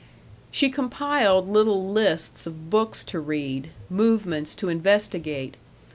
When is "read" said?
3.19-3.69